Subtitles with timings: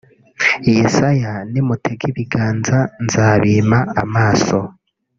[0.73, 4.57] Yesaya Nimutega ibiganza nzabima amaso